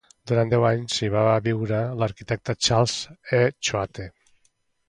Durant 0.29 0.51
deu 0.53 0.63
anys 0.69 0.95
hi 1.01 1.09
va 1.15 1.25
viure 1.49 1.83
l'arquitecte 1.99 2.57
Charles 2.69 2.97
E. 3.41 3.43
Choate. 3.69 4.09